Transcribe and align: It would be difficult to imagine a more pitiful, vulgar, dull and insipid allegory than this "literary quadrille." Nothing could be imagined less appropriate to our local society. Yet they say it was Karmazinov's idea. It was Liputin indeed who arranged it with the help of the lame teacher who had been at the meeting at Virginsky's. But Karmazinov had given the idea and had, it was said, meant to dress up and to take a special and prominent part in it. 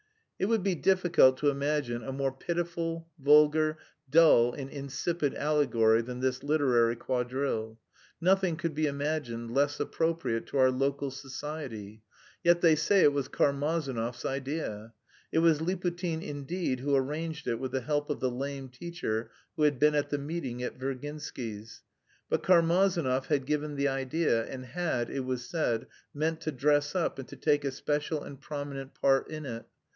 It 0.39 0.45
would 0.49 0.63
be 0.63 0.73
difficult 0.73 1.37
to 1.37 1.51
imagine 1.51 2.01
a 2.03 2.11
more 2.11 2.31
pitiful, 2.31 3.07
vulgar, 3.19 3.77
dull 4.09 4.51
and 4.53 4.67
insipid 4.71 5.35
allegory 5.35 6.01
than 6.01 6.21
this 6.21 6.41
"literary 6.41 6.95
quadrille." 6.95 7.77
Nothing 8.19 8.55
could 8.55 8.73
be 8.73 8.87
imagined 8.87 9.53
less 9.53 9.79
appropriate 9.79 10.47
to 10.47 10.57
our 10.57 10.71
local 10.71 11.11
society. 11.11 12.01
Yet 12.43 12.61
they 12.61 12.73
say 12.73 13.01
it 13.03 13.13
was 13.13 13.27
Karmazinov's 13.27 14.25
idea. 14.25 14.93
It 15.31 15.37
was 15.37 15.61
Liputin 15.61 16.23
indeed 16.23 16.79
who 16.79 16.95
arranged 16.95 17.47
it 17.47 17.59
with 17.59 17.71
the 17.71 17.81
help 17.81 18.09
of 18.09 18.19
the 18.19 18.31
lame 18.31 18.69
teacher 18.69 19.29
who 19.55 19.61
had 19.61 19.77
been 19.77 19.93
at 19.93 20.09
the 20.09 20.17
meeting 20.17 20.63
at 20.63 20.79
Virginsky's. 20.79 21.83
But 22.27 22.41
Karmazinov 22.41 23.27
had 23.27 23.45
given 23.45 23.75
the 23.75 23.89
idea 23.89 24.43
and 24.47 24.65
had, 24.65 25.11
it 25.11 25.19
was 25.19 25.45
said, 25.47 25.85
meant 26.11 26.41
to 26.41 26.51
dress 26.51 26.95
up 26.95 27.19
and 27.19 27.27
to 27.27 27.35
take 27.35 27.63
a 27.63 27.69
special 27.69 28.23
and 28.23 28.41
prominent 28.41 28.95
part 28.95 29.29
in 29.29 29.45
it. 29.45 29.65